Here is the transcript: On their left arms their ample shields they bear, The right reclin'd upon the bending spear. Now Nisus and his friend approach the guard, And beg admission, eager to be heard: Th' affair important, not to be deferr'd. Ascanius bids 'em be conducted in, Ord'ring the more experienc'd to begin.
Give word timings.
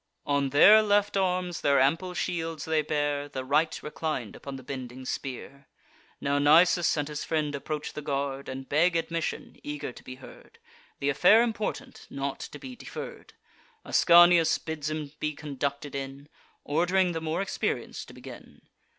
On 0.25 0.49
their 0.49 0.81
left 0.81 1.15
arms 1.15 1.61
their 1.61 1.79
ample 1.79 2.15
shields 2.15 2.65
they 2.65 2.81
bear, 2.81 3.29
The 3.29 3.45
right 3.45 3.71
reclin'd 3.83 4.35
upon 4.35 4.55
the 4.55 4.63
bending 4.63 5.05
spear. 5.05 5.67
Now 6.19 6.39
Nisus 6.39 6.97
and 6.97 7.07
his 7.07 7.23
friend 7.23 7.53
approach 7.53 7.93
the 7.93 8.01
guard, 8.01 8.49
And 8.49 8.67
beg 8.67 8.95
admission, 8.95 9.57
eager 9.61 9.91
to 9.91 10.03
be 10.03 10.15
heard: 10.15 10.57
Th' 10.99 11.09
affair 11.09 11.43
important, 11.43 12.07
not 12.09 12.39
to 12.39 12.57
be 12.57 12.75
deferr'd. 12.75 13.35
Ascanius 13.85 14.57
bids 14.57 14.89
'em 14.89 15.11
be 15.19 15.35
conducted 15.35 15.93
in, 15.93 16.29
Ord'ring 16.67 17.11
the 17.13 17.21
more 17.21 17.43
experienc'd 17.45 18.07
to 18.07 18.13
begin. 18.15 18.63